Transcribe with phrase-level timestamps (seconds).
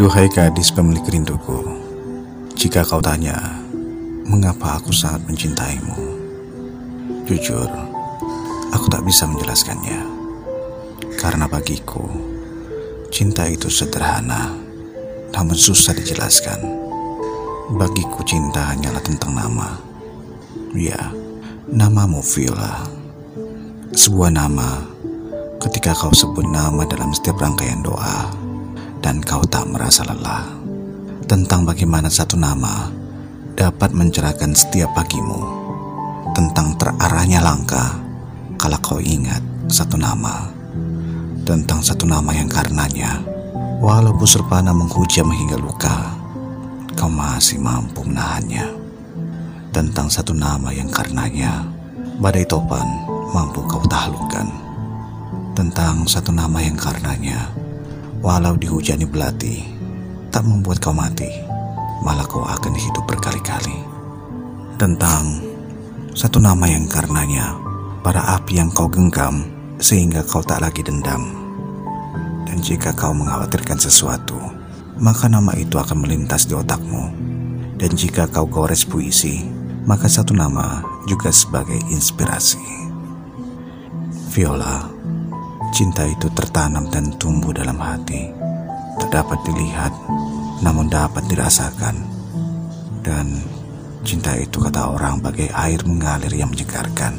[0.00, 1.60] Duhai gadis pemilik rinduku,
[2.56, 3.36] jika kau tanya,
[4.24, 5.92] mengapa aku sangat mencintaimu?
[7.28, 7.68] Jujur,
[8.72, 10.00] aku tak bisa menjelaskannya.
[11.20, 12.00] Karena bagiku,
[13.12, 14.56] cinta itu sederhana,
[15.36, 16.64] namun susah dijelaskan.
[17.76, 19.84] Bagiku cinta hanyalah tentang nama.
[20.72, 21.12] Ya,
[21.68, 22.88] namamu Viola.
[23.92, 24.80] Sebuah nama
[25.60, 28.48] ketika kau sebut nama dalam setiap rangkaian doa
[29.00, 30.44] dan kau tak merasa lelah
[31.24, 32.88] tentang bagaimana satu nama
[33.56, 35.60] dapat mencerahkan setiap pagimu
[36.32, 38.00] tentang terarahnya langkah
[38.60, 39.40] kalau kau ingat
[39.72, 40.50] satu nama.
[41.46, 43.24] Tentang satu nama yang karenanya
[43.80, 46.12] walau busur panah menghujam hingga luka
[46.94, 48.68] kau masih mampu menahannya.
[49.70, 51.64] Tentang satu nama yang karenanya
[52.20, 52.86] badai topan
[53.32, 54.46] mampu kau taklukkan.
[55.56, 57.48] Tentang satu nama yang karenanya
[58.20, 59.64] Walau dihujani belati,
[60.28, 61.28] tak membuat kau mati,
[62.04, 63.80] malah kau akan hidup berkali-kali.
[64.76, 65.40] Tentang
[66.12, 67.56] satu nama yang karenanya
[68.04, 69.48] para api yang kau genggam
[69.80, 71.32] sehingga kau tak lagi dendam.
[72.44, 74.36] Dan jika kau mengkhawatirkan sesuatu,
[75.00, 77.08] maka nama itu akan melintas di otakmu.
[77.80, 79.40] Dan jika kau gores puisi,
[79.88, 82.60] maka satu nama juga sebagai inspirasi.
[84.36, 84.99] Viola
[85.70, 88.34] Cinta itu tertanam dan tumbuh dalam hati,
[88.98, 89.94] tak dapat dilihat,
[90.66, 91.94] namun dapat dirasakan.
[93.06, 93.38] Dan
[94.02, 97.14] cinta itu kata orang bagai air mengalir yang menyegarkan.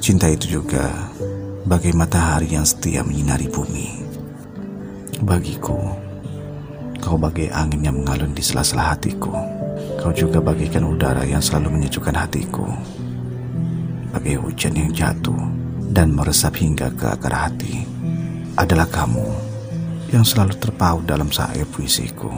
[0.00, 1.12] Cinta itu juga
[1.68, 4.00] bagai matahari yang setia menyinari bumi.
[5.20, 5.76] Bagiku,
[7.04, 9.36] kau bagai angin yang mengalun di sela-sela hatiku.
[10.00, 12.64] Kau juga bagaikan udara yang selalu menyejukkan hatiku.
[14.16, 15.63] Bagai hujan yang jatuh
[15.94, 17.86] dan meresap hingga ke akar hati
[18.58, 19.30] adalah kamu
[20.10, 22.34] yang selalu terpaut dalam sair puisiku.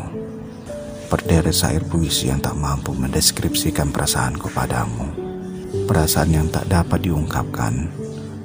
[1.08, 5.08] Berderet sair puisi yang tak mampu mendeskripsikan perasaanku padamu.
[5.88, 7.88] Perasaan yang tak dapat diungkapkan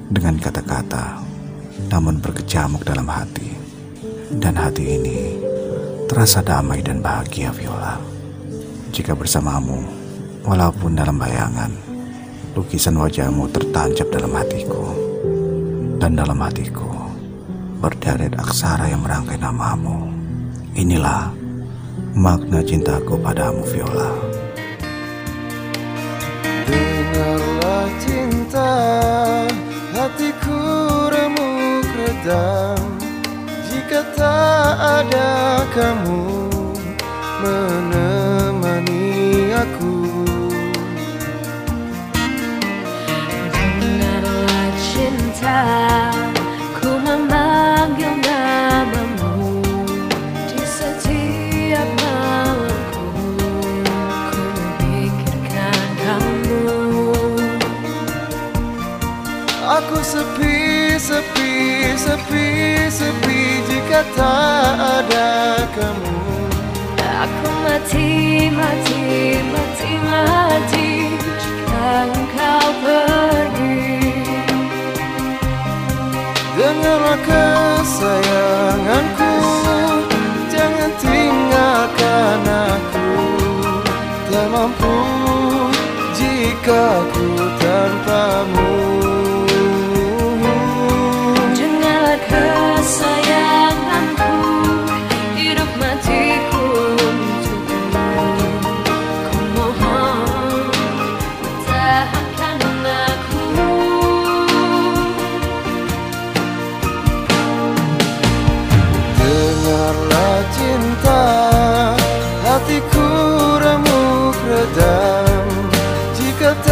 [0.08, 1.20] dengan kata-kata,
[1.92, 3.52] namun berkecamuk dalam hati.
[4.32, 5.36] Dan hati ini
[6.08, 8.00] terasa damai dan bahagia Viola.
[8.92, 9.84] Jika bersamamu,
[10.44, 11.91] walaupun dalam bayangan,
[12.52, 14.84] lukisan wajahmu tertancap dalam hatiku.
[15.96, 16.88] Dan dalam hatiku,
[17.80, 20.10] berderet aksara yang merangkai namamu.
[20.76, 21.30] Inilah
[22.12, 24.10] makna cintaku padamu, Viola.
[26.66, 28.72] Dengarlah cinta,
[29.94, 30.58] hatiku
[31.08, 32.80] remuk redam.
[33.70, 36.31] Jika tak ada kamu
[46.78, 49.58] Ku memanggil namamu
[50.46, 53.06] Di setiap malamku
[54.30, 56.62] Ku memikirkan kamu
[59.62, 61.52] Aku sepi, sepi,
[61.98, 62.46] sepi,
[62.92, 66.18] sepi jika tak ada kamu.
[66.98, 68.91] Aku mati, mati,
[86.72, 87.31] jika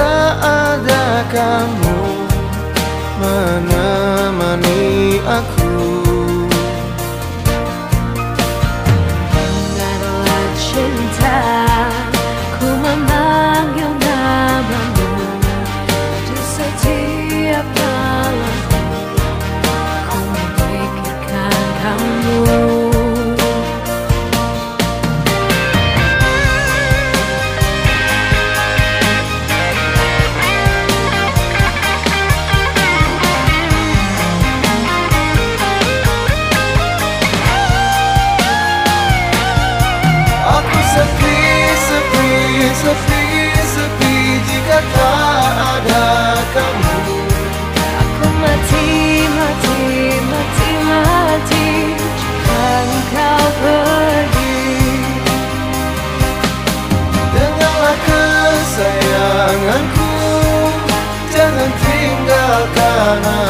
[0.00, 2.00] tak ada kamu
[3.20, 4.19] menemani
[63.10, 63.49] tinggalkan aku